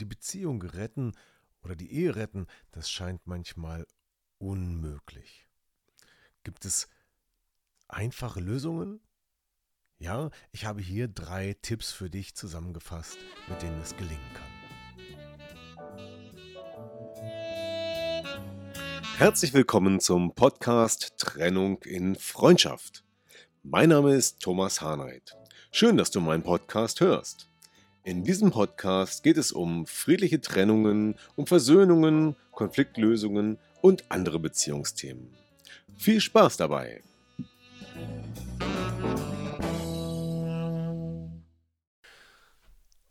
Die 0.00 0.06
Beziehung 0.06 0.62
retten 0.62 1.12
oder 1.62 1.76
die 1.76 1.92
Ehe 1.92 2.16
retten, 2.16 2.46
das 2.70 2.90
scheint 2.90 3.26
manchmal 3.26 3.86
unmöglich. 4.38 5.46
Gibt 6.42 6.64
es 6.64 6.88
einfache 7.86 8.40
Lösungen? 8.40 9.00
Ja, 9.98 10.30
ich 10.52 10.64
habe 10.64 10.80
hier 10.80 11.06
drei 11.06 11.54
Tipps 11.60 11.92
für 11.92 12.08
dich 12.08 12.34
zusammengefasst, 12.34 13.18
mit 13.46 13.60
denen 13.60 13.78
es 13.82 13.94
gelingen 13.94 14.32
kann. 14.32 14.46
Herzlich 19.18 19.52
willkommen 19.52 20.00
zum 20.00 20.34
Podcast 20.34 21.18
Trennung 21.18 21.82
in 21.82 22.16
Freundschaft. 22.16 23.04
Mein 23.62 23.90
Name 23.90 24.14
ist 24.14 24.40
Thomas 24.40 24.80
Harnight. 24.80 25.36
Schön, 25.70 25.98
dass 25.98 26.10
du 26.10 26.22
meinen 26.22 26.42
Podcast 26.42 27.00
hörst. 27.00 27.49
In 28.02 28.24
diesem 28.24 28.50
Podcast 28.50 29.22
geht 29.22 29.36
es 29.36 29.52
um 29.52 29.86
friedliche 29.86 30.40
Trennungen, 30.40 31.16
um 31.36 31.46
Versöhnungen, 31.46 32.34
Konfliktlösungen 32.50 33.58
und 33.82 34.10
andere 34.10 34.38
Beziehungsthemen. 34.38 35.36
Viel 35.98 36.22
Spaß 36.22 36.56
dabei! 36.56 37.02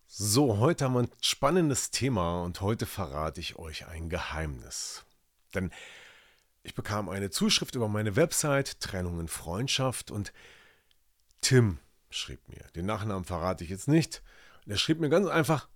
So, 0.08 0.58
heute 0.58 0.86
haben 0.86 0.94
wir 0.94 1.04
ein 1.04 1.12
spannendes 1.22 1.92
Thema 1.92 2.42
und 2.42 2.60
heute 2.62 2.88
verrate 2.88 3.40
ich 3.40 3.58
euch 3.60 3.86
ein 3.86 4.10
Geheimnis. 4.10 5.06
Denn 5.54 5.70
ich 6.64 6.74
bekam 6.74 7.10
eine 7.10 7.30
Zuschrift 7.30 7.76
über 7.76 7.90
meine 7.90 8.16
Website 8.16 8.80
Trennung 8.80 9.20
in 9.20 9.28
Freundschaft 9.28 10.10
und 10.10 10.34
Tim 11.42 11.78
schrieb 12.10 12.40
mir, 12.50 12.66
den 12.76 12.88
Nachnamen 12.88 13.24
verrate 13.24 13.64
ich 13.64 13.70
jetzt 13.70 13.88
nicht, 13.88 14.24
und 14.70 14.74
er 14.74 14.78
schrieb 14.78 15.00
mir 15.00 15.10
ganz 15.10 15.26
einfach, 15.26 15.68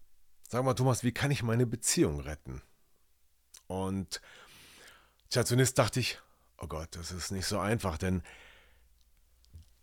sag 0.47 0.63
mal 0.63 0.75
Thomas, 0.75 1.03
wie 1.03 1.11
kann 1.11 1.31
ich 1.31 1.41
meine 1.41 1.65
Beziehung 1.65 2.19
retten? 2.19 2.61
Und 3.65 4.21
tja, 5.31 5.43
zunächst 5.43 5.79
dachte 5.79 5.99
ich, 5.99 6.19
oh 6.59 6.67
Gott, 6.67 6.89
das 6.95 7.11
ist 7.11 7.31
nicht 7.31 7.47
so 7.47 7.57
einfach, 7.57 7.97
denn 7.97 8.21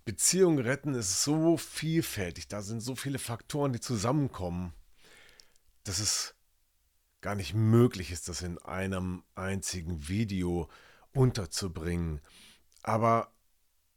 Beziehung 0.05 0.61
retten 0.61 0.95
ist 0.95 1.25
so 1.25 1.57
vielfältig, 1.57 2.47
da 2.47 2.63
sind 2.63 2.83
so 2.83 2.95
viele 2.95 3.19
Faktoren, 3.19 3.73
die 3.73 3.81
zusammenkommen, 3.81 4.75
dass 5.83 5.99
es 5.99 6.37
gar 7.21 7.35
nicht 7.35 7.53
möglich 7.53 8.13
ist, 8.13 8.29
das 8.29 8.43
in 8.43 8.59
einem 8.59 9.25
einzigen 9.35 10.07
Video 10.07 10.71
unterzubringen. 11.13 12.21
Aber 12.85 13.35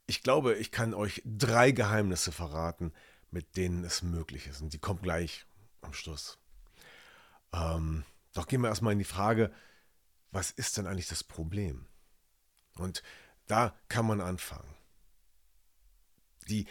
ich 0.07 0.23
glaube, 0.23 0.55
ich 0.55 0.71
kann 0.71 0.95
euch 0.95 1.21
drei 1.23 1.69
Geheimnisse 1.69 2.31
verraten, 2.31 2.93
mit 3.33 3.57
denen 3.57 3.83
es 3.83 4.01
möglich 4.01 4.47
ist. 4.47 4.61
Und 4.61 4.73
die 4.73 4.79
kommen 4.79 5.01
gleich 5.01 5.45
am 5.81 5.93
Schluss. 5.93 6.37
Ähm, 7.51 8.05
doch 8.33 8.47
gehen 8.47 8.61
wir 8.61 8.69
erstmal 8.69 8.93
in 8.93 8.99
die 8.99 9.05
Frage, 9.05 9.51
was 10.31 10.51
ist 10.51 10.77
denn 10.77 10.87
eigentlich 10.87 11.07
das 11.07 11.23
Problem? 11.23 11.87
Und 12.75 13.03
da 13.47 13.75
kann 13.89 14.05
man 14.05 14.21
anfangen. 14.21 14.73
Die 16.47 16.67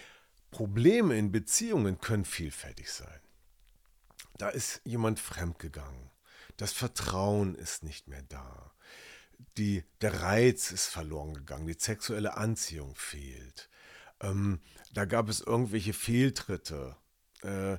Probleme 0.50 1.16
in 1.16 1.32
Beziehungen 1.32 2.00
können 2.00 2.24
vielfältig 2.24 2.90
sein. 2.90 3.20
Da 4.38 4.48
ist 4.48 4.80
jemand 4.84 5.20
fremdgegangen. 5.20 6.10
Das 6.56 6.72
Vertrauen 6.72 7.54
ist 7.54 7.82
nicht 7.82 8.08
mehr 8.08 8.22
da. 8.22 8.72
Die, 9.56 9.84
der 10.00 10.22
Reiz 10.22 10.70
ist 10.70 10.86
verloren 10.86 11.34
gegangen. 11.34 11.66
Die 11.66 11.76
sexuelle 11.78 12.36
Anziehung 12.36 12.94
fehlt. 12.94 13.68
Ähm, 14.22 14.60
da 14.94 15.04
gab 15.04 15.28
es 15.28 15.40
irgendwelche 15.40 15.92
Fehltritte. 15.92 16.96
Äh, 17.42 17.78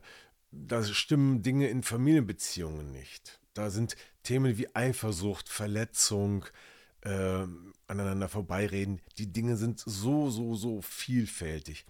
da 0.51 0.83
stimmen 0.83 1.41
Dinge 1.41 1.67
in 1.69 1.81
Familienbeziehungen 1.81 2.91
nicht. 2.91 3.39
Da 3.53 3.69
sind 3.69 3.95
Themen 4.23 4.57
wie 4.57 4.73
Eifersucht, 4.75 5.49
Verletzung, 5.49 6.45
äh, 7.01 7.45
aneinander 7.87 8.29
vorbeireden. 8.29 9.01
Die 9.17 9.31
Dinge 9.31 9.57
sind 9.57 9.79
so, 9.79 10.29
so, 10.29 10.55
so 10.55 10.81
vielfältig. 10.81 11.85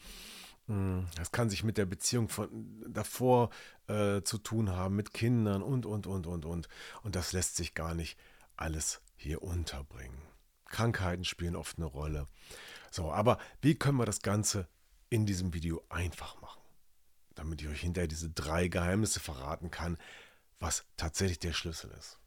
Hm, 0.67 1.07
das 1.15 1.31
kann 1.31 1.49
sich 1.49 1.63
mit 1.63 1.77
der 1.77 1.85
Beziehung 1.85 2.29
von 2.29 2.83
davor 2.87 3.49
äh, 3.87 4.21
zu 4.21 4.37
tun 4.37 4.71
haben, 4.71 4.95
mit 4.95 5.13
Kindern 5.13 5.61
und, 5.61 5.85
und, 5.85 6.07
und, 6.07 6.25
und, 6.27 6.45
und. 6.45 6.69
Und 7.03 7.15
das 7.15 7.33
lässt 7.33 7.55
sich 7.55 7.73
gar 7.73 7.93
nicht 7.93 8.17
alles 8.55 9.01
hier 9.15 9.41
unterbringen. 9.41 10.21
Krankheiten 10.65 11.25
spielen 11.25 11.55
oft 11.55 11.77
eine 11.77 11.85
Rolle. 11.85 12.27
So, 12.93 13.11
aber 13.11 13.39
wie 13.59 13.73
können 13.73 13.97
wir 13.97 14.05
das 14.05 14.21
Ganze 14.21 14.67
in 15.09 15.25
diesem 15.25 15.51
Video 15.51 15.83
einfach 15.89 16.39
machen? 16.41 16.61
Damit 17.33 17.59
ich 17.59 17.67
euch 17.67 17.81
hinterher 17.81 18.07
diese 18.07 18.29
drei 18.29 18.67
Geheimnisse 18.67 19.19
verraten 19.19 19.71
kann, 19.71 19.97
was 20.59 20.85
tatsächlich 20.95 21.39
der 21.39 21.53
Schlüssel 21.53 21.89
ist. 21.97 22.19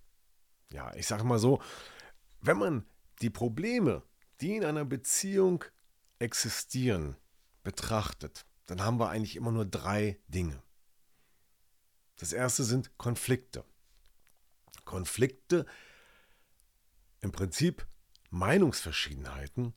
Ja, 0.73 0.93
ich 0.97 1.07
sage 1.07 1.23
mal 1.23 1.39
so, 1.39 1.63
wenn 2.41 2.59
man 2.59 2.85
die 3.23 3.31
Probleme, 3.31 4.03
die 4.41 4.57
in 4.57 4.65
einer 4.65 4.85
Beziehung 4.85 5.65
existieren, 6.19 7.17
betrachtet, 7.63 8.45
dann 8.67 8.83
haben 8.83 8.99
wir 8.99 9.09
eigentlich 9.09 9.37
immer 9.37 9.53
nur 9.53 9.67
drei 9.67 10.19
Dinge. 10.27 10.61
Das 12.17 12.33
erste 12.33 12.65
sind 12.65 12.99
Konflikte. 12.99 13.65
Konflikte, 14.85 15.65
im 17.21 17.31
Prinzip 17.31 17.87
Meinungsverschiedenheiten, 18.31 19.73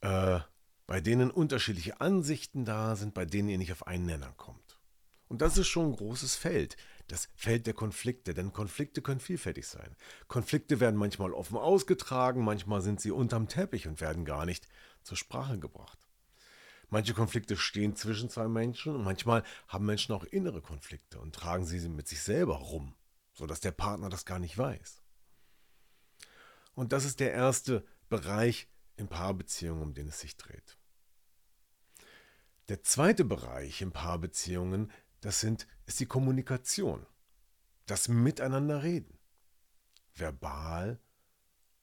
äh, 0.00 0.40
bei 0.86 1.00
denen 1.00 1.30
unterschiedliche 1.30 2.00
Ansichten 2.00 2.64
da 2.64 2.96
sind, 2.96 3.14
bei 3.14 3.24
denen 3.24 3.48
ihr 3.48 3.58
nicht 3.58 3.72
auf 3.72 3.86
einen 3.86 4.06
Nenner 4.06 4.32
kommt. 4.36 4.78
Und 5.28 5.42
das 5.42 5.58
ist 5.58 5.68
schon 5.68 5.86
ein 5.86 5.96
großes 5.96 6.36
Feld 6.36 6.76
das 7.08 7.28
Feld 7.34 7.66
der 7.66 7.74
Konflikte, 7.74 8.34
denn 8.34 8.52
Konflikte 8.52 9.02
können 9.02 9.20
vielfältig 9.20 9.66
sein. 9.66 9.96
Konflikte 10.28 10.78
werden 10.78 10.96
manchmal 10.96 11.32
offen 11.32 11.56
ausgetragen, 11.56 12.44
manchmal 12.44 12.82
sind 12.82 13.00
sie 13.00 13.10
unterm 13.10 13.48
Teppich 13.48 13.88
und 13.88 14.00
werden 14.00 14.24
gar 14.24 14.44
nicht 14.44 14.68
zur 15.02 15.16
Sprache 15.16 15.58
gebracht. 15.58 15.98
Manche 16.90 17.14
Konflikte 17.14 17.56
stehen 17.56 17.96
zwischen 17.96 18.30
zwei 18.30 18.48
Menschen 18.48 18.94
und 18.94 19.04
manchmal 19.04 19.42
haben 19.66 19.86
Menschen 19.86 20.14
auch 20.14 20.24
innere 20.24 20.62
Konflikte 20.62 21.18
und 21.18 21.34
tragen 21.34 21.66
sie 21.66 21.86
mit 21.88 22.08
sich 22.08 22.22
selber 22.22 22.56
rum, 22.56 22.94
sodass 23.34 23.60
der 23.60 23.72
Partner 23.72 24.10
das 24.10 24.24
gar 24.24 24.38
nicht 24.38 24.56
weiß. 24.56 25.02
Und 26.74 26.92
das 26.92 27.04
ist 27.04 27.20
der 27.20 27.32
erste 27.32 27.84
Bereich 28.08 28.68
in 28.98 29.08
Paarbeziehungen, 29.08 29.82
um 29.82 29.94
den 29.94 30.08
es 30.08 30.20
sich 30.20 30.36
dreht. 30.36 30.76
Der 32.68 32.82
zweite 32.82 33.24
Bereich 33.24 33.80
in 33.80 33.92
Paarbeziehungen 33.92 34.92
das 35.20 35.40
sind, 35.40 35.66
ist 35.86 36.00
die 36.00 36.06
Kommunikation, 36.06 37.04
das 37.86 38.08
Miteinander 38.08 38.82
reden, 38.82 39.18
verbal 40.14 41.00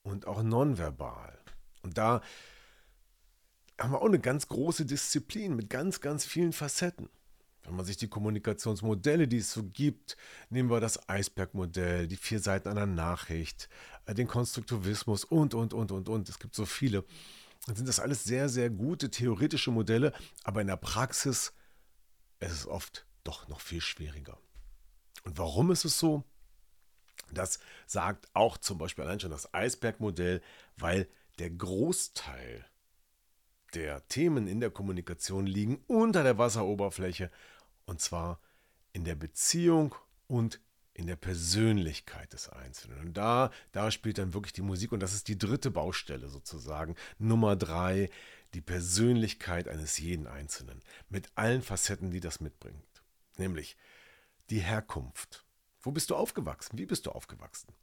und 0.04 0.26
auch 0.26 0.42
nonverbal. 0.42 1.38
Und 1.82 1.98
da 1.98 2.22
haben 3.80 3.92
wir 3.92 4.02
auch 4.02 4.06
eine 4.06 4.20
ganz 4.20 4.48
große 4.48 4.86
Disziplin 4.86 5.56
mit 5.56 5.70
ganz, 5.70 6.00
ganz 6.00 6.26
vielen 6.26 6.54
Facetten. 6.54 7.10
Wenn 7.66 7.76
man 7.76 7.86
sich 7.86 7.98
die 7.98 8.08
Kommunikationsmodelle, 8.08 9.28
die 9.28 9.38
es 9.38 9.52
so 9.52 9.64
gibt, 9.64 10.18
nehmen 10.50 10.70
wir 10.70 10.80
das 10.80 11.10
Eisbergmodell, 11.10 12.08
die 12.08 12.16
vier 12.16 12.40
Seiten 12.40 12.70
einer 12.70 12.86
Nachricht, 12.86 13.70
äh, 14.06 14.14
den 14.14 14.28
Konstruktivismus 14.28 15.26
und, 15.26 15.54
und, 15.54 15.74
und, 15.74 15.92
und, 15.92 16.10
und. 16.10 16.30
Es 16.30 16.40
gibt 16.40 16.56
so 16.56 16.66
viele. 16.66 17.04
Dann 17.66 17.76
sind 17.76 17.88
das 17.88 18.00
alles 18.00 18.24
sehr, 18.24 18.50
sehr 18.50 18.70
gute 18.70 19.10
theoretische 19.10 19.72
Modelle, 19.72 20.14
aber 20.44 20.62
in 20.62 20.68
der 20.68 20.78
Praxis 20.78 21.54
ist 22.40 22.52
es 22.52 22.68
oft 22.68 23.06
doch 23.24 23.48
noch 23.48 23.60
viel 23.60 23.82
schwieriger. 23.82 24.38
Und 25.24 25.38
warum 25.38 25.72
ist 25.72 25.86
es 25.86 25.98
so? 25.98 26.24
Das 27.32 27.60
sagt 27.88 28.28
auch 28.34 28.58
zum 28.58 28.78
Beispiel 28.78 29.04
allein 29.04 29.20
schon 29.20 29.32
das 29.32 29.52
Eisbergmodell, 29.54 30.42
weil 30.78 31.10
der 31.40 31.50
Großteil 31.50 32.66
der 33.74 34.08
Themen 34.08 34.48
in 34.48 34.60
der 34.60 34.70
Kommunikation 34.70 35.46
liegen 35.46 35.84
unter 35.88 36.24
der 36.24 36.38
Wasseroberfläche 36.38 37.30
und 37.86 38.02
zwar 38.02 38.40
in 38.94 39.04
der 39.04 39.16
Beziehung 39.16 39.96
und 40.28 40.60
in 40.94 41.08
der 41.08 41.18
Persönlichkeit 41.18 42.32
des 42.32 42.48
Einzelnen. 42.50 43.00
Und 43.00 43.18
da, 43.18 43.52
da 43.74 43.92
spielt 43.92 44.18
dann 44.18 44.34
wirklich 44.34 44.54
die 44.54 44.62
Musik 44.62 44.94
und 44.94 45.02
das 45.02 45.14
ist 45.14 45.28
die 45.28 45.38
dritte 45.38 45.70
Baustelle 45.70 46.30
sozusagen. 46.30 46.96
Nummer 47.20 47.58
drei, 47.58 48.10
die 48.54 48.62
Persönlichkeit 48.62 49.68
eines 49.68 49.98
jeden 49.98 50.26
Einzelnen 50.26 50.82
mit 51.10 51.30
allen 51.36 51.62
Facetten, 51.62 52.12
die 52.12 52.22
das 52.22 52.40
mitbringt. 52.40 53.04
Nämlich 53.38 53.76
die 54.50 54.62
Herkunft. 54.62 55.46
Wo 55.82 55.92
bist 55.92 56.10
du 56.10 56.16
aufgewachsen? 56.16 56.78
Wie 56.78 56.86
bist 56.86 57.06
du 57.06 57.12
aufgewachsen? 57.12 57.74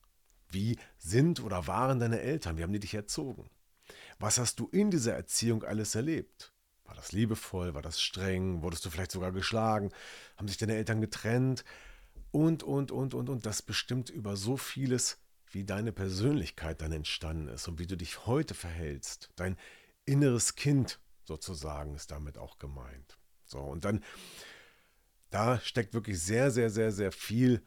Wie 0.49 0.79
sind 0.97 1.41
oder 1.41 1.67
waren 1.67 2.01
deine 2.01 2.21
Eltern? 2.21 2.57
Wie 2.57 2.63
haben 2.63 2.73
die 2.73 2.81
dich 2.81 2.95
erzogen? 2.95 3.51
Was 4.19 4.39
hast 4.39 4.59
du 4.59 4.69
in 4.69 4.91
dieser 4.91 5.15
Erziehung 5.15 5.65
alles 5.65 5.95
erlebt? 5.95 6.52
War 6.93 6.97
das 6.97 7.13
liebevoll? 7.13 7.73
War 7.73 7.81
das 7.81 8.03
streng? 8.03 8.61
Wurdest 8.61 8.85
du 8.85 8.91
vielleicht 8.91 9.13
sogar 9.13 9.33
geschlagen? 9.33 9.93
Haben 10.37 10.47
sich 10.47 10.59
deine 10.59 10.75
Eltern 10.75 11.01
getrennt? 11.01 11.65
Und, 12.33 12.63
und, 12.63 12.93
und, 12.93 13.15
und, 13.15 13.31
und. 13.31 13.47
Das 13.47 13.63
bestimmt 13.63 14.11
über 14.11 14.37
so 14.37 14.59
vieles, 14.59 15.19
wie 15.51 15.65
deine 15.65 15.93
Persönlichkeit 15.93 16.83
dann 16.83 16.93
entstanden 16.93 17.49
ist 17.49 17.67
und 17.67 17.79
wie 17.79 17.87
du 17.87 17.97
dich 17.97 18.27
heute 18.27 18.53
verhältst. 18.53 19.31
Dein 19.37 19.57
inneres 20.05 20.55
Kind 20.55 21.01
sozusagen 21.25 21.95
ist 21.95 22.11
damit 22.11 22.37
auch 22.37 22.59
gemeint. 22.59 23.19
So, 23.47 23.61
und 23.61 23.87
dann, 23.87 24.05
da 25.31 25.61
steckt 25.61 25.95
wirklich 25.95 26.21
sehr, 26.21 26.51
sehr, 26.51 26.69
sehr, 26.69 26.93
sehr 26.93 27.11
viel 27.11 27.63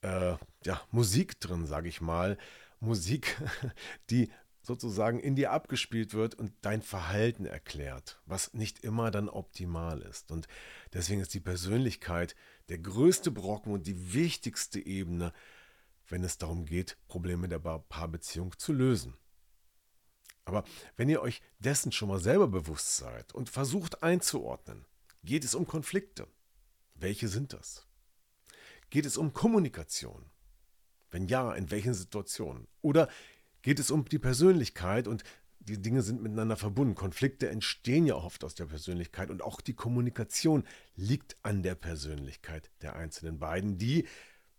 äh, 0.00 0.36
ja, 0.64 0.80
Musik 0.92 1.38
drin, 1.40 1.66
sage 1.66 1.90
ich 1.90 2.00
mal. 2.00 2.38
Musik, 2.80 3.36
die 4.08 4.30
sozusagen 4.66 5.20
in 5.20 5.36
dir 5.36 5.52
abgespielt 5.52 6.12
wird 6.12 6.34
und 6.34 6.52
dein 6.60 6.82
Verhalten 6.82 7.46
erklärt, 7.46 8.20
was 8.26 8.52
nicht 8.52 8.80
immer 8.80 9.10
dann 9.10 9.28
optimal 9.28 10.02
ist. 10.02 10.30
Und 10.30 10.48
deswegen 10.92 11.20
ist 11.20 11.34
die 11.34 11.40
Persönlichkeit 11.40 12.34
der 12.68 12.78
größte 12.78 13.30
Brocken 13.30 13.72
und 13.72 13.86
die 13.86 14.12
wichtigste 14.12 14.84
Ebene, 14.84 15.32
wenn 16.08 16.24
es 16.24 16.38
darum 16.38 16.66
geht, 16.66 16.98
Probleme 17.08 17.48
der 17.48 17.58
Paarbeziehung 17.58 18.58
zu 18.58 18.72
lösen. 18.72 19.14
Aber 20.44 20.64
wenn 20.96 21.08
ihr 21.08 21.22
euch 21.22 21.42
dessen 21.58 21.92
schon 21.92 22.08
mal 22.08 22.20
selber 22.20 22.46
bewusst 22.46 22.96
seid 22.96 23.34
und 23.34 23.50
versucht 23.50 24.02
einzuordnen, 24.02 24.84
geht 25.24 25.44
es 25.44 25.54
um 25.54 25.66
Konflikte. 25.66 26.28
Welche 26.94 27.28
sind 27.28 27.52
das? 27.52 27.86
Geht 28.90 29.06
es 29.06 29.16
um 29.16 29.32
Kommunikation? 29.32 30.30
Wenn 31.10 31.26
ja, 31.26 31.52
in 31.54 31.70
welchen 31.70 31.94
Situationen? 31.94 32.68
Oder 32.80 33.08
geht 33.66 33.80
es 33.80 33.90
um 33.90 34.04
die 34.04 34.20
Persönlichkeit 34.20 35.08
und 35.08 35.24
die 35.58 35.82
Dinge 35.82 36.02
sind 36.02 36.22
miteinander 36.22 36.56
verbunden. 36.56 36.94
Konflikte 36.94 37.48
entstehen 37.48 38.06
ja 38.06 38.14
oft 38.14 38.44
aus 38.44 38.54
der 38.54 38.66
Persönlichkeit 38.66 39.28
und 39.28 39.42
auch 39.42 39.60
die 39.60 39.74
Kommunikation 39.74 40.62
liegt 40.94 41.36
an 41.42 41.64
der 41.64 41.74
Persönlichkeit 41.74 42.70
der 42.80 42.94
einzelnen 42.94 43.40
beiden, 43.40 43.76
die 43.76 44.06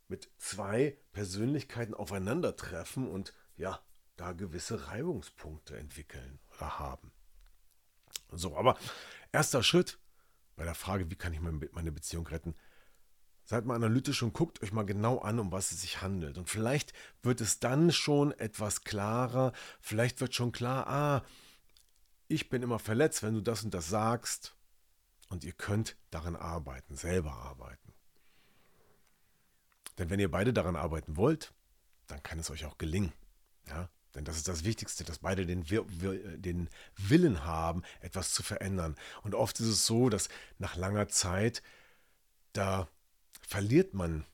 mit 0.09 0.29
zwei 0.35 0.97
Persönlichkeiten 1.13 1.93
aufeinandertreffen 1.93 3.07
und 3.07 3.33
ja, 3.55 3.79
da 4.17 4.33
gewisse 4.33 4.89
Reibungspunkte 4.89 5.77
entwickeln 5.77 6.39
oder 6.57 6.77
haben. 6.77 7.13
So, 8.33 8.57
aber 8.57 8.77
erster 9.31 9.63
Schritt 9.63 9.99
bei 10.57 10.65
der 10.65 10.75
Frage, 10.75 11.09
wie 11.09 11.15
kann 11.15 11.31
ich 11.31 11.39
meine 11.39 11.93
Beziehung 11.93 12.27
retten, 12.27 12.55
Seid 13.49 13.63
mal 13.63 13.75
analytisch 13.75 14.23
und 14.23 14.33
guckt 14.33 14.61
euch 14.61 14.73
mal 14.73 14.83
genau 14.83 15.19
an, 15.19 15.39
um 15.39 15.53
was 15.53 15.71
es 15.71 15.79
sich 15.79 16.01
handelt. 16.01 16.37
Und 16.37 16.49
vielleicht 16.49 16.91
wird 17.23 17.39
es 17.39 17.59
dann 17.59 17.93
schon 17.93 18.33
etwas 18.33 18.81
klarer. 18.81 19.53
Vielleicht 19.79 20.19
wird 20.19 20.35
schon 20.35 20.51
klar, 20.51 20.85
ah, 20.87 21.25
ich 22.27 22.49
bin 22.49 22.61
immer 22.61 22.77
verletzt, 22.77 23.23
wenn 23.23 23.35
du 23.35 23.41
das 23.41 23.63
und 23.63 23.73
das 23.73 23.87
sagst. 23.87 24.53
Und 25.29 25.45
ihr 25.45 25.53
könnt 25.53 25.95
daran 26.09 26.35
arbeiten, 26.35 26.97
selber 26.97 27.31
arbeiten. 27.31 27.93
Denn 29.97 30.09
wenn 30.09 30.19
ihr 30.19 30.29
beide 30.29 30.51
daran 30.51 30.75
arbeiten 30.75 31.15
wollt, 31.15 31.53
dann 32.07 32.21
kann 32.23 32.39
es 32.39 32.51
euch 32.51 32.65
auch 32.65 32.77
gelingen. 32.77 33.13
Ja? 33.69 33.87
Denn 34.13 34.25
das 34.25 34.35
ist 34.35 34.49
das 34.49 34.65
Wichtigste, 34.65 35.05
dass 35.05 35.19
beide 35.19 35.45
den, 35.45 35.63
den 35.63 36.69
Willen 36.97 37.45
haben, 37.45 37.83
etwas 38.01 38.33
zu 38.33 38.43
verändern. 38.43 38.97
Und 39.23 39.35
oft 39.35 39.57
ist 39.61 39.67
es 39.67 39.85
so, 39.85 40.09
dass 40.09 40.27
nach 40.57 40.75
langer 40.75 41.07
Zeit 41.07 41.63
da 42.51 42.89
verliert 43.47 43.93
man 43.93 44.25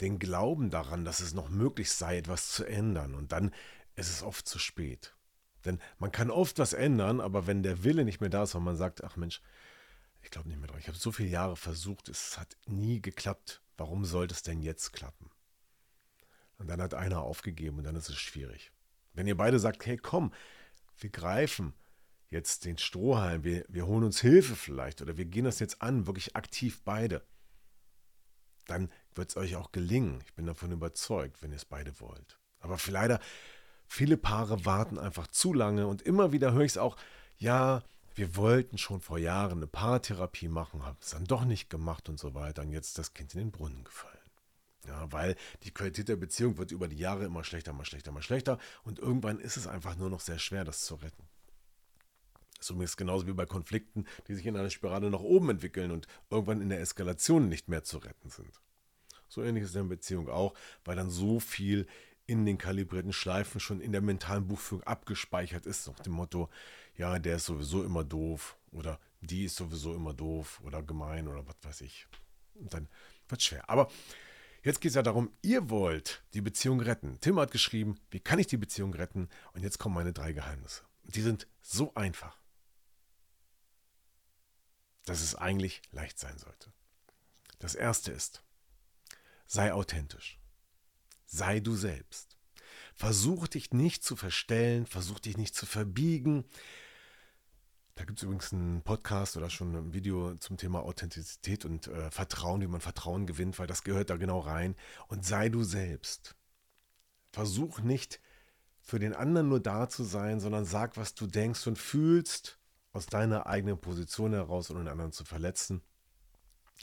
den 0.00 0.20
Glauben 0.20 0.70
daran, 0.70 1.04
dass 1.04 1.18
es 1.18 1.34
noch 1.34 1.48
möglich 1.48 1.90
sei, 1.90 2.16
etwas 2.16 2.52
zu 2.52 2.64
ändern. 2.64 3.16
Und 3.16 3.32
dann 3.32 3.52
ist 3.96 4.08
es 4.08 4.22
oft 4.22 4.46
zu 4.46 4.60
spät. 4.60 5.16
Denn 5.64 5.80
man 5.98 6.12
kann 6.12 6.30
oft 6.30 6.58
was 6.60 6.72
ändern, 6.72 7.20
aber 7.20 7.48
wenn 7.48 7.64
der 7.64 7.82
Wille 7.82 8.04
nicht 8.04 8.20
mehr 8.20 8.30
da 8.30 8.44
ist 8.44 8.54
und 8.54 8.62
man 8.62 8.76
sagt, 8.76 9.02
ach 9.02 9.16
Mensch, 9.16 9.42
ich 10.22 10.30
glaube 10.30 10.48
nicht 10.48 10.58
mehr 10.58 10.68
dran, 10.68 10.78
ich 10.78 10.86
habe 10.86 10.96
so 10.96 11.10
viele 11.10 11.28
Jahre 11.28 11.56
versucht, 11.56 12.08
es 12.08 12.38
hat 12.38 12.56
nie 12.66 13.02
geklappt, 13.02 13.60
warum 13.76 14.04
sollte 14.04 14.34
es 14.34 14.42
denn 14.42 14.62
jetzt 14.62 14.92
klappen? 14.92 15.30
Und 16.56 16.68
dann 16.68 16.80
hat 16.80 16.94
einer 16.94 17.22
aufgegeben 17.22 17.78
und 17.78 17.84
dann 17.84 17.96
ist 17.96 18.08
es 18.08 18.18
schwierig. 18.18 18.70
Wenn 19.14 19.26
ihr 19.26 19.36
beide 19.36 19.58
sagt, 19.58 19.84
hey 19.84 19.96
komm, 19.96 20.32
wir 20.96 21.10
greifen 21.10 21.74
jetzt 22.28 22.64
den 22.64 22.78
Strohhalm, 22.78 23.42
wir, 23.42 23.64
wir 23.68 23.86
holen 23.86 24.04
uns 24.04 24.20
Hilfe 24.20 24.54
vielleicht 24.54 25.02
oder 25.02 25.16
wir 25.16 25.24
gehen 25.24 25.44
das 25.44 25.58
jetzt 25.58 25.82
an, 25.82 26.06
wirklich 26.06 26.36
aktiv 26.36 26.80
beide, 26.84 27.26
dann 28.70 28.90
wird 29.14 29.30
es 29.30 29.36
euch 29.36 29.56
auch 29.56 29.72
gelingen. 29.72 30.22
Ich 30.24 30.34
bin 30.34 30.46
davon 30.46 30.72
überzeugt, 30.72 31.42
wenn 31.42 31.50
ihr 31.50 31.56
es 31.56 31.64
beide 31.64 31.98
wollt. 32.00 32.38
Aber 32.60 32.78
leider, 32.88 33.20
viele 33.86 34.16
Paare 34.16 34.64
warten 34.64 34.98
einfach 34.98 35.26
zu 35.26 35.52
lange 35.52 35.86
und 35.86 36.02
immer 36.02 36.32
wieder 36.32 36.52
höre 36.52 36.62
ich 36.62 36.72
es 36.72 36.78
auch, 36.78 36.96
ja, 37.36 37.82
wir 38.14 38.36
wollten 38.36 38.78
schon 38.78 39.00
vor 39.00 39.18
Jahren 39.18 39.58
eine 39.58 39.66
Paartherapie 39.66 40.48
machen, 40.48 40.84
haben 40.84 40.98
es 41.00 41.10
dann 41.10 41.24
doch 41.24 41.44
nicht 41.44 41.70
gemacht 41.70 42.08
und 42.08 42.18
so 42.18 42.34
weiter 42.34 42.62
und 42.62 42.72
jetzt 42.72 42.88
ist 42.88 42.98
das 42.98 43.14
Kind 43.14 43.34
in 43.34 43.40
den 43.40 43.50
Brunnen 43.50 43.84
gefallen. 43.84 44.16
Ja, 44.86 45.10
weil 45.12 45.36
die 45.62 45.72
Qualität 45.72 46.08
der 46.08 46.16
Beziehung 46.16 46.56
wird 46.58 46.70
über 46.70 46.88
die 46.88 46.96
Jahre 46.96 47.24
immer 47.24 47.44
schlechter, 47.44 47.70
immer 47.72 47.84
schlechter, 47.84 48.10
immer 48.10 48.22
schlechter 48.22 48.58
und 48.82 48.98
irgendwann 48.98 49.38
ist 49.38 49.56
es 49.56 49.66
einfach 49.66 49.96
nur 49.96 50.10
noch 50.10 50.20
sehr 50.20 50.38
schwer, 50.38 50.64
das 50.64 50.84
zu 50.84 50.96
retten. 50.96 51.29
Das 52.60 52.66
ist 52.66 52.70
übrigens 52.70 52.96
genauso 52.98 53.26
wie 53.26 53.32
bei 53.32 53.46
Konflikten, 53.46 54.04
die 54.28 54.34
sich 54.34 54.44
in 54.44 54.56
einer 54.56 54.68
Spirale 54.68 55.10
nach 55.10 55.20
oben 55.20 55.48
entwickeln 55.48 55.90
und 55.90 56.06
irgendwann 56.28 56.60
in 56.60 56.68
der 56.68 56.80
Eskalation 56.80 57.48
nicht 57.48 57.68
mehr 57.68 57.84
zu 57.84 57.96
retten 57.98 58.28
sind. 58.28 58.60
So 59.28 59.42
ähnlich 59.42 59.64
ist 59.64 59.70
es 59.70 59.76
in 59.76 59.88
der 59.88 59.96
Beziehung 59.96 60.28
auch, 60.28 60.52
weil 60.84 60.96
dann 60.96 61.08
so 61.08 61.40
viel 61.40 61.86
in 62.26 62.44
den 62.44 62.58
kalibrierten 62.58 63.14
Schleifen 63.14 63.60
schon 63.60 63.80
in 63.80 63.92
der 63.92 64.02
mentalen 64.02 64.46
Buchführung 64.46 64.84
abgespeichert 64.84 65.64
ist, 65.64 65.88
nach 65.88 66.00
dem 66.00 66.12
Motto, 66.12 66.50
ja, 66.96 67.18
der 67.18 67.36
ist 67.36 67.46
sowieso 67.46 67.82
immer 67.82 68.04
doof 68.04 68.56
oder 68.72 69.00
die 69.22 69.44
ist 69.44 69.56
sowieso 69.56 69.94
immer 69.94 70.12
doof 70.12 70.60
oder 70.62 70.82
gemein 70.82 71.28
oder 71.28 71.46
was 71.46 71.56
weiß 71.62 71.80
ich. 71.80 72.06
Und 72.54 72.74
dann 72.74 72.88
wird 73.28 73.40
es 73.40 73.46
schwer. 73.46 73.68
Aber 73.70 73.88
jetzt 74.62 74.82
geht 74.82 74.90
es 74.90 74.96
ja 74.96 75.02
darum, 75.02 75.32
ihr 75.40 75.70
wollt 75.70 76.22
die 76.34 76.42
Beziehung 76.42 76.80
retten. 76.80 77.16
Tim 77.20 77.40
hat 77.40 77.52
geschrieben, 77.52 77.96
wie 78.10 78.20
kann 78.20 78.38
ich 78.38 78.48
die 78.48 78.58
Beziehung 78.58 78.92
retten? 78.92 79.30
Und 79.54 79.62
jetzt 79.62 79.78
kommen 79.78 79.94
meine 79.94 80.12
drei 80.12 80.32
Geheimnisse. 80.32 80.82
Die 81.04 81.22
sind 81.22 81.46
so 81.62 81.94
einfach 81.94 82.39
dass 85.06 85.20
es 85.20 85.34
eigentlich 85.34 85.82
leicht 85.92 86.18
sein 86.18 86.38
sollte. 86.38 86.72
Das 87.58 87.74
erste 87.74 88.12
ist, 88.12 88.42
sei 89.46 89.72
authentisch. 89.72 90.38
Sei 91.26 91.60
du 91.60 91.76
selbst. 91.76 92.36
Versuch 92.94 93.48
dich 93.48 93.72
nicht 93.72 94.04
zu 94.04 94.16
verstellen, 94.16 94.86
versuch 94.86 95.20
dich 95.20 95.36
nicht 95.36 95.54
zu 95.54 95.66
verbiegen. 95.66 96.44
Da 97.94 98.04
gibt 98.04 98.18
es 98.18 98.22
übrigens 98.22 98.52
einen 98.52 98.82
Podcast 98.82 99.36
oder 99.36 99.50
schon 99.50 99.74
ein 99.74 99.92
Video 99.92 100.34
zum 100.36 100.56
Thema 100.56 100.80
Authentizität 100.80 101.64
und 101.64 101.86
äh, 101.88 102.10
Vertrauen, 102.10 102.60
wie 102.60 102.66
man 102.66 102.80
Vertrauen 102.80 103.26
gewinnt, 103.26 103.58
weil 103.58 103.66
das 103.66 103.84
gehört 103.84 104.10
da 104.10 104.16
genau 104.16 104.40
rein. 104.40 104.76
Und 105.08 105.24
sei 105.24 105.48
du 105.48 105.64
selbst. 105.64 106.36
Versuch 107.32 107.80
nicht 107.80 108.20
für 108.80 108.98
den 108.98 109.14
anderen 109.14 109.48
nur 109.48 109.60
da 109.60 109.88
zu 109.88 110.04
sein, 110.04 110.40
sondern 110.40 110.64
sag, 110.64 110.96
was 110.96 111.14
du 111.14 111.26
denkst 111.26 111.66
und 111.66 111.78
fühlst 111.78 112.59
aus 112.92 113.06
deiner 113.06 113.46
eigenen 113.46 113.80
Position 113.80 114.32
heraus 114.32 114.70
und 114.70 114.78
den 114.78 114.88
anderen 114.88 115.12
zu 115.12 115.24
verletzen. 115.24 115.82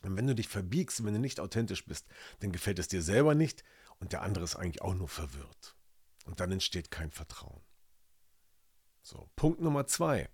Und 0.04 0.16
wenn 0.16 0.28
du 0.28 0.36
dich 0.36 0.48
verbiegst, 0.48 1.04
wenn 1.04 1.14
du 1.14 1.20
nicht 1.20 1.40
authentisch 1.40 1.86
bist, 1.86 2.08
dann 2.40 2.52
gefällt 2.52 2.80
es 2.80 2.88
dir 2.88 3.02
selber 3.02 3.36
nicht 3.36 3.64
und 4.00 4.14
der 4.14 4.22
andere 4.22 4.44
ist 4.44 4.56
eigentlich 4.56 4.82
auch 4.82 4.94
nur 4.94 5.08
verwirrt. 5.08 5.76
Und 6.26 6.40
dann 6.40 6.52
entsteht 6.52 6.92
kein 6.92 7.12
Vertrauen. 7.12 7.62
So, 9.02 9.30
Punkt 9.36 9.62
Nummer 9.62 9.88
zwei. 9.88 10.30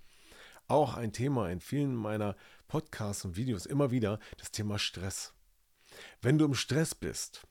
Auch 0.67 0.95
ein 0.95 1.13
Thema 1.13 1.49
in 1.49 1.59
vielen 1.59 1.95
meiner 1.95 2.35
Podcasts 2.67 3.25
und 3.25 3.35
Videos 3.35 3.65
immer 3.65 3.91
wieder, 3.91 4.19
das 4.37 4.51
Thema 4.51 4.79
Stress. 4.79 5.33
Wenn 6.21 6.37
du 6.37 6.45
im 6.45 6.55
Stress 6.55 6.95
bist, 6.95 7.45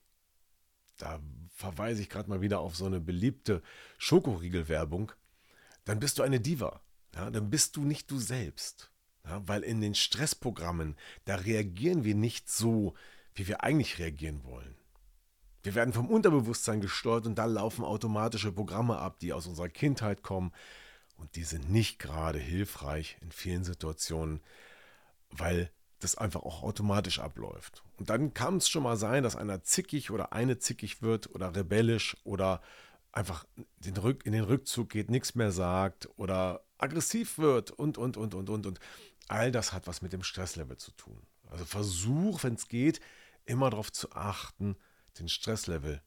da 0.97 1.21
verweise 1.55 2.03
ich 2.03 2.09
gerade 2.09 2.29
mal 2.29 2.41
wieder 2.41 2.61
auf 2.61 2.77
so 2.77 2.87
eine 2.87 3.01
beliebte 3.01 3.63
Schokoriegelwerbung, 3.99 5.13
dann 5.85 6.01
bist 6.01 6.19
du 6.19 6.23
eine 6.23 6.41
Diva 6.41 6.83
ja, 7.15 7.31
dann 7.31 7.51
bist 7.51 7.77
du 7.77 7.85
nicht 7.85 8.11
du 8.11 8.19
selbst. 8.19 8.91
Ja, 9.25 9.41
weil 9.47 9.63
in 9.63 9.81
den 9.81 9.95
Stressprogrammen, 9.95 10.97
da 11.25 11.37
reagieren 11.37 12.03
wir 12.03 12.15
nicht 12.15 12.51
so, 12.51 12.95
wie 13.35 13.47
wir 13.47 13.63
eigentlich 13.63 13.99
reagieren 13.99 14.43
wollen. 14.45 14.75
Wir 15.63 15.77
werden 15.77 15.95
vom 15.95 16.11
Unterbewusstsein 16.11 16.81
gesteuert 16.81 17.27
und 17.27 17.37
da 17.37 17.45
laufen 17.45 17.85
automatische 17.85 18.51
Programme 18.51 18.99
ab, 18.99 19.21
die 19.21 19.33
aus 19.33 19.47
unserer 19.47 19.69
Kindheit 19.69 20.23
kommen. 20.23 20.53
Und 21.17 21.37
die 21.37 21.45
sind 21.45 21.71
nicht 21.71 22.01
gerade 22.01 22.41
hilfreich 22.41 23.17
in 23.21 23.31
vielen 23.31 23.63
Situationen, 23.63 24.41
weil 25.31 25.71
das 26.01 26.17
einfach 26.17 26.43
auch 26.43 26.65
automatisch 26.65 27.21
abläuft. 27.21 27.85
Und 27.97 28.11
dann 28.11 28.35
kann 28.35 28.57
es 28.57 28.69
schon 28.69 28.83
mal 28.83 28.97
sein, 28.97 29.23
dass 29.23 29.37
einer 29.37 29.63
zickig 29.63 30.11
oder 30.11 30.33
eine 30.33 30.59
zickig 30.59 31.01
wird 31.01 31.33
oder 31.33 31.55
rebellisch 31.55 32.17
oder 32.25 32.61
einfach 33.13 33.47
in 33.85 33.95
den 34.33 34.45
Rückzug 34.45 34.89
geht, 34.91 35.11
nichts 35.11 35.37
mehr 35.37 35.53
sagt 35.53 36.09
oder 36.17 36.65
aggressiv 36.83 37.39
wird 37.39 37.71
und, 37.71 37.99
und, 37.99 38.17
und, 38.17 38.35
und, 38.35 38.51
und, 38.51 38.67
und. 38.67 38.81
All 39.29 39.53
das 39.53 39.73
hat 39.73 39.87
was 39.87 40.03
mit 40.03 40.13
dem 40.13 40.23
Stresslevel 40.23 40.77
zu 40.77 40.91
tun. 40.93 41.23
Also 41.49 41.65
versuch, 41.65 42.43
wenn 42.43 42.55
es 42.55 42.69
geht, 42.69 43.01
immer 43.45 43.71
darauf 43.71 43.93
zu 43.93 44.13
achten, 44.13 44.77
den 45.19 45.29
Stresslevel 45.29 46.03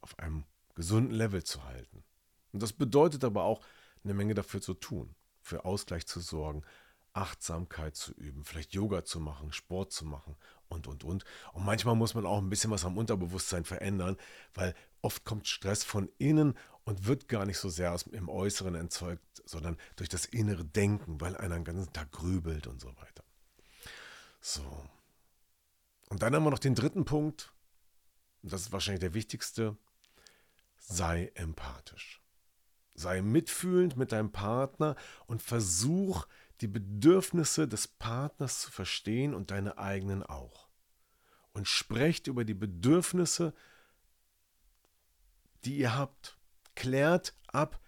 auf 0.00 0.18
einem 0.18 0.44
gesunden 0.74 1.12
Level 1.12 1.44
zu 1.44 1.64
halten. 1.64 2.04
Und 2.52 2.62
das 2.62 2.72
bedeutet 2.72 3.24
aber 3.24 3.44
auch, 3.44 3.60
eine 4.04 4.14
Menge 4.14 4.34
dafür 4.34 4.60
zu 4.60 4.74
tun, 4.74 5.14
für 5.42 5.64
Ausgleich 5.64 6.06
zu 6.06 6.20
sorgen, 6.20 6.62
Achtsamkeit 7.12 7.96
zu 7.96 8.12
üben, 8.12 8.44
vielleicht 8.44 8.74
Yoga 8.74 9.04
zu 9.04 9.18
machen, 9.20 9.52
Sport 9.52 9.92
zu 9.92 10.04
machen 10.04 10.36
und, 10.68 10.86
und, 10.86 11.04
und. 11.04 11.24
Und 11.52 11.64
manchmal 11.64 11.94
muss 11.94 12.14
man 12.14 12.26
auch 12.26 12.38
ein 12.38 12.50
bisschen 12.50 12.70
was 12.70 12.84
am 12.84 12.98
Unterbewusstsein 12.98 13.64
verändern, 13.64 14.16
weil 14.54 14.74
oft 15.02 15.24
kommt 15.24 15.46
Stress 15.46 15.84
von 15.84 16.08
innen 16.18 16.56
und 16.84 17.06
wird 17.06 17.28
gar 17.28 17.44
nicht 17.44 17.58
so 17.58 17.68
sehr 17.68 17.92
aus, 17.92 18.02
im 18.02 18.28
Äußeren 18.28 18.74
erzeugt, 18.74 19.42
sondern 19.44 19.76
durch 19.96 20.08
das 20.08 20.24
innere 20.24 20.64
Denken, 20.64 21.20
weil 21.20 21.36
einer 21.36 21.56
den 21.56 21.64
ganzen 21.64 21.92
Tag 21.92 22.12
grübelt 22.12 22.66
und 22.66 22.80
so 22.80 22.88
weiter. 22.96 23.24
So. 24.40 24.62
Und 26.08 26.22
dann 26.22 26.34
haben 26.34 26.44
wir 26.44 26.50
noch 26.50 26.58
den 26.58 26.74
dritten 26.74 27.04
Punkt, 27.04 27.52
und 28.42 28.52
das 28.52 28.62
ist 28.62 28.72
wahrscheinlich 28.72 29.00
der 29.00 29.14
wichtigste, 29.14 29.76
sei 30.78 31.30
empathisch. 31.34 32.22
Sei 32.94 33.22
mitfühlend 33.22 33.96
mit 33.96 34.12
deinem 34.12 34.32
Partner 34.32 34.96
und 35.26 35.42
versuch 35.42 36.26
die 36.60 36.68
Bedürfnisse 36.68 37.68
des 37.68 37.86
Partners 37.88 38.60
zu 38.60 38.70
verstehen 38.70 39.34
und 39.34 39.50
deine 39.50 39.78
eigenen 39.78 40.22
auch. 40.22 40.68
Und 41.52 41.68
sprecht 41.68 42.26
über 42.26 42.44
die 42.44 42.54
Bedürfnisse, 42.54 43.54
die 45.64 45.78
ihr 45.78 45.96
habt. 45.96 46.36
Klärt 46.74 47.34
ab, 47.48 47.80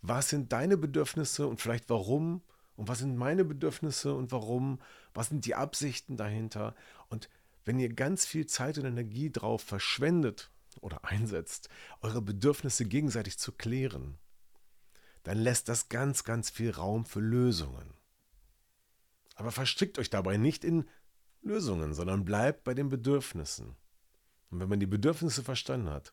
was 0.00 0.28
sind 0.28 0.52
deine 0.52 0.76
Bedürfnisse 0.76 1.46
und 1.46 1.60
vielleicht 1.60 1.90
warum 1.90 2.42
und 2.76 2.86
was 2.86 3.00
sind 3.00 3.16
meine 3.16 3.44
Bedürfnisse 3.44 4.14
und 4.14 4.30
warum, 4.30 4.80
was 5.12 5.28
sind 5.28 5.44
die 5.44 5.56
Absichten 5.56 6.16
dahinter. 6.16 6.76
Und 7.08 7.28
wenn 7.64 7.80
ihr 7.80 7.92
ganz 7.92 8.24
viel 8.24 8.46
Zeit 8.46 8.78
und 8.78 8.84
Energie 8.84 9.30
drauf 9.30 9.62
verschwendet 9.62 10.52
oder 10.80 11.04
einsetzt, 11.04 11.68
eure 12.00 12.22
Bedürfnisse 12.22 12.84
gegenseitig 12.84 13.38
zu 13.38 13.50
klären, 13.50 14.18
dann 15.24 15.38
lässt 15.38 15.68
das 15.68 15.88
ganz, 15.88 16.22
ganz 16.22 16.50
viel 16.50 16.70
Raum 16.70 17.04
für 17.04 17.20
Lösungen. 17.20 17.97
Aber 19.38 19.52
verstrickt 19.52 20.00
euch 20.00 20.10
dabei 20.10 20.36
nicht 20.36 20.64
in 20.64 20.90
Lösungen, 21.42 21.94
sondern 21.94 22.24
bleibt 22.24 22.64
bei 22.64 22.74
den 22.74 22.88
Bedürfnissen. 22.88 23.76
Und 24.50 24.58
wenn 24.58 24.68
man 24.68 24.80
die 24.80 24.86
Bedürfnisse 24.86 25.44
verstanden 25.44 25.90
hat, 25.90 26.12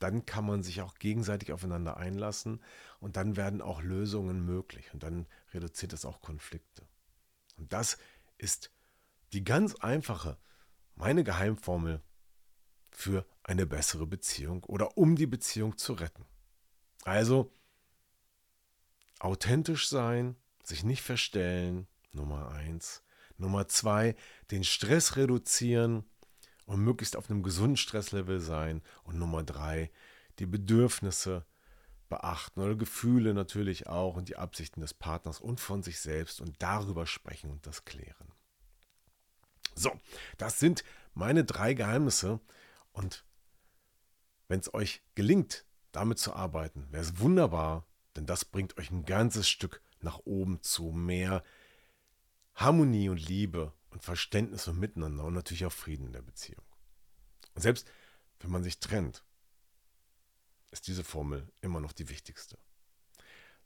dann 0.00 0.26
kann 0.26 0.44
man 0.44 0.64
sich 0.64 0.82
auch 0.82 0.96
gegenseitig 0.96 1.52
aufeinander 1.52 1.98
einlassen 1.98 2.60
und 2.98 3.16
dann 3.16 3.36
werden 3.36 3.62
auch 3.62 3.80
Lösungen 3.80 4.44
möglich 4.44 4.92
und 4.92 5.04
dann 5.04 5.28
reduziert 5.54 5.92
es 5.92 6.04
auch 6.04 6.20
Konflikte. 6.20 6.84
Und 7.56 7.72
das 7.72 7.96
ist 8.38 8.72
die 9.32 9.44
ganz 9.44 9.76
einfache, 9.76 10.38
meine 10.96 11.22
Geheimformel 11.22 12.02
für 12.90 13.24
eine 13.44 13.66
bessere 13.66 14.08
Beziehung 14.08 14.64
oder 14.64 14.98
um 14.98 15.14
die 15.14 15.28
Beziehung 15.28 15.78
zu 15.78 15.92
retten. 15.92 16.24
Also 17.04 17.52
authentisch 19.20 19.88
sein, 19.88 20.34
sich 20.66 20.84
nicht 20.84 21.02
verstellen, 21.02 21.86
Nummer 22.12 22.50
eins. 22.50 23.02
Nummer 23.38 23.66
zwei, 23.68 24.14
den 24.50 24.64
Stress 24.64 25.16
reduzieren 25.16 26.04
und 26.66 26.80
möglichst 26.80 27.16
auf 27.16 27.30
einem 27.30 27.42
gesunden 27.42 27.76
Stresslevel 27.76 28.40
sein. 28.40 28.82
Und 29.04 29.18
Nummer 29.18 29.42
drei, 29.42 29.90
die 30.38 30.46
Bedürfnisse 30.46 31.44
beachten 32.08 32.60
oder 32.60 32.74
Gefühle 32.74 33.32
natürlich 33.32 33.86
auch 33.86 34.16
und 34.16 34.28
die 34.28 34.36
Absichten 34.36 34.82
des 34.82 34.92
Partners 34.92 35.40
und 35.40 35.60
von 35.60 35.82
sich 35.82 35.98
selbst 35.98 36.40
und 36.40 36.62
darüber 36.62 37.06
sprechen 37.06 37.50
und 37.50 37.66
das 37.66 37.86
klären. 37.86 38.32
So, 39.74 39.98
das 40.36 40.60
sind 40.60 40.84
meine 41.14 41.44
drei 41.44 41.72
Geheimnisse 41.72 42.38
und 42.92 43.24
wenn 44.48 44.60
es 44.60 44.74
euch 44.74 45.02
gelingt, 45.14 45.64
damit 45.92 46.18
zu 46.18 46.34
arbeiten, 46.34 46.86
wäre 46.90 47.02
es 47.02 47.18
wunderbar, 47.18 47.86
denn 48.14 48.26
das 48.26 48.44
bringt 48.44 48.76
euch 48.76 48.90
ein 48.90 49.06
ganzes 49.06 49.48
Stück 49.48 49.80
nach 50.02 50.18
oben 50.24 50.62
zu 50.62 50.90
mehr 50.90 51.42
Harmonie 52.54 53.08
und 53.08 53.18
Liebe 53.18 53.72
und 53.90 54.02
Verständnis 54.02 54.68
und 54.68 54.78
Miteinander 54.78 55.24
und 55.24 55.34
natürlich 55.34 55.64
auch 55.64 55.72
Frieden 55.72 56.06
in 56.06 56.12
der 56.12 56.22
Beziehung. 56.22 56.64
Und 57.54 57.62
selbst 57.62 57.90
wenn 58.40 58.50
man 58.50 58.62
sich 58.62 58.80
trennt, 58.80 59.24
ist 60.70 60.86
diese 60.86 61.04
Formel 61.04 61.50
immer 61.60 61.80
noch 61.80 61.92
die 61.92 62.08
wichtigste. 62.08 62.58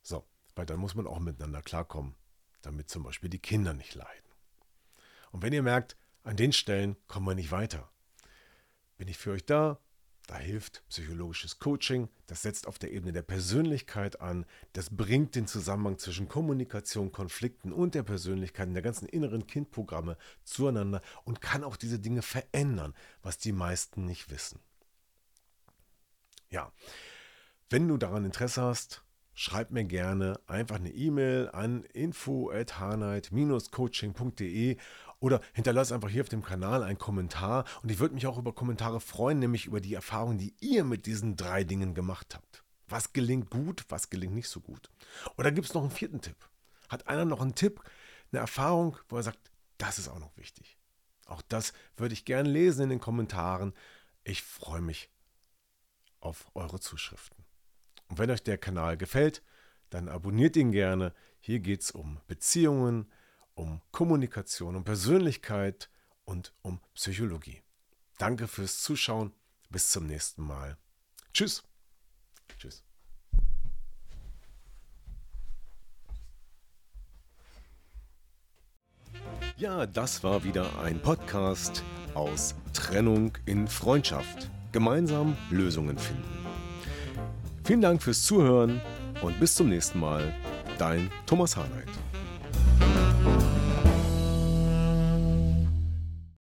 So, 0.02 0.26
weil 0.54 0.66
dann 0.66 0.80
muss 0.80 0.94
man 0.94 1.06
auch 1.06 1.20
miteinander 1.20 1.62
klarkommen, 1.62 2.14
damit 2.62 2.90
zum 2.90 3.02
Beispiel 3.02 3.30
die 3.30 3.38
Kinder 3.38 3.74
nicht 3.74 3.94
leiden. 3.94 4.30
Und 5.30 5.42
wenn 5.42 5.52
ihr 5.52 5.62
merkt, 5.62 5.96
an 6.22 6.36
den 6.36 6.52
Stellen 6.52 6.96
kommen 7.06 7.26
wir 7.26 7.34
nicht 7.34 7.52
weiter, 7.52 7.90
bin 8.96 9.08
ich 9.08 9.18
für 9.18 9.32
euch 9.32 9.44
da, 9.46 9.78
da 10.26 10.36
hilft 10.36 10.82
psychologisches 10.88 11.58
Coaching, 11.58 12.08
das 12.26 12.42
setzt 12.42 12.66
auf 12.66 12.78
der 12.78 12.92
Ebene 12.92 13.12
der 13.12 13.22
Persönlichkeit 13.22 14.20
an, 14.20 14.44
das 14.72 14.90
bringt 14.90 15.36
den 15.36 15.46
Zusammenhang 15.46 15.98
zwischen 15.98 16.28
Kommunikation, 16.28 17.12
Konflikten 17.12 17.72
und 17.72 17.94
der 17.94 18.02
Persönlichkeit 18.02 18.74
der 18.74 18.82
ganzen 18.82 19.08
inneren 19.08 19.46
Kindprogramme 19.46 20.18
zueinander 20.42 21.00
und 21.24 21.40
kann 21.40 21.62
auch 21.62 21.76
diese 21.76 22.00
Dinge 22.00 22.22
verändern, 22.22 22.94
was 23.22 23.38
die 23.38 23.52
meisten 23.52 24.04
nicht 24.04 24.30
wissen. 24.30 24.58
Ja, 26.50 26.72
wenn 27.70 27.88
du 27.88 27.96
daran 27.96 28.24
Interesse 28.24 28.62
hast, 28.62 29.04
schreib 29.34 29.70
mir 29.70 29.84
gerne 29.84 30.40
einfach 30.46 30.76
eine 30.76 30.90
E-Mail 30.90 31.50
an 31.52 31.84
info@hanheit-coaching.de 31.84 34.76
oder 35.20 35.40
hinterlass 35.54 35.92
einfach 35.92 36.08
hier 36.08 36.22
auf 36.22 36.28
dem 36.28 36.42
Kanal 36.42 36.82
einen 36.82 36.98
Kommentar 36.98 37.64
und 37.82 37.90
ich 37.90 37.98
würde 37.98 38.14
mich 38.14 38.26
auch 38.26 38.38
über 38.38 38.54
Kommentare 38.54 39.00
freuen, 39.00 39.38
nämlich 39.38 39.66
über 39.66 39.80
die 39.80 39.94
Erfahrungen, 39.94 40.38
die 40.38 40.54
ihr 40.60 40.84
mit 40.84 41.06
diesen 41.06 41.36
drei 41.36 41.64
Dingen 41.64 41.94
gemacht 41.94 42.34
habt. 42.34 42.64
Was 42.88 43.12
gelingt 43.12 43.50
gut, 43.50 43.84
was 43.88 44.10
gelingt 44.10 44.34
nicht 44.34 44.48
so 44.48 44.60
gut. 44.60 44.90
Oder 45.36 45.50
gibt 45.50 45.66
es 45.66 45.74
noch 45.74 45.82
einen 45.82 45.90
vierten 45.90 46.20
Tipp? 46.20 46.36
Hat 46.88 47.08
einer 47.08 47.24
noch 47.24 47.40
einen 47.40 47.54
Tipp, 47.54 47.82
eine 48.30 48.40
Erfahrung, 48.40 48.96
wo 49.08 49.16
er 49.16 49.22
sagt, 49.22 49.50
das 49.78 49.98
ist 49.98 50.08
auch 50.08 50.20
noch 50.20 50.36
wichtig? 50.36 50.78
Auch 51.26 51.42
das 51.42 51.72
würde 51.96 52.14
ich 52.14 52.24
gerne 52.24 52.48
lesen 52.48 52.84
in 52.84 52.90
den 52.90 53.00
Kommentaren. 53.00 53.74
Ich 54.22 54.42
freue 54.42 54.80
mich 54.80 55.10
auf 56.20 56.46
eure 56.54 56.78
Zuschriften. 56.78 57.44
Und 58.08 58.18
wenn 58.18 58.30
euch 58.30 58.42
der 58.42 58.58
Kanal 58.58 58.96
gefällt, 58.96 59.42
dann 59.90 60.08
abonniert 60.08 60.56
ihn 60.56 60.72
gerne. 60.72 61.12
Hier 61.40 61.60
geht 61.60 61.82
es 61.82 61.90
um 61.90 62.20
Beziehungen, 62.28 63.10
um 63.56 63.80
Kommunikation, 63.90 64.76
um 64.76 64.84
Persönlichkeit 64.84 65.90
und 66.24 66.52
um 66.62 66.80
Psychologie. 66.94 67.62
Danke 68.18 68.46
fürs 68.46 68.82
Zuschauen. 68.82 69.32
Bis 69.68 69.90
zum 69.90 70.06
nächsten 70.06 70.42
Mal. 70.42 70.76
Tschüss. 71.32 71.64
Tschüss. 72.58 72.84
Ja, 79.56 79.86
das 79.86 80.22
war 80.22 80.44
wieder 80.44 80.78
ein 80.80 81.00
Podcast 81.00 81.82
aus 82.14 82.54
Trennung 82.72 83.32
in 83.46 83.66
Freundschaft. 83.66 84.50
Gemeinsam 84.72 85.36
Lösungen 85.50 85.98
finden. 85.98 86.46
Vielen 87.64 87.80
Dank 87.80 88.02
fürs 88.02 88.24
Zuhören 88.24 88.80
und 89.22 89.40
bis 89.40 89.54
zum 89.54 89.68
nächsten 89.68 89.98
Mal. 89.98 90.32
Dein 90.78 91.10
Thomas 91.24 91.56
Harnight. 91.56 92.05